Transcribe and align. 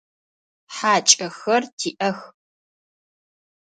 ХьакӀэхэр 0.75 1.63
тиӀэх. 1.77 2.19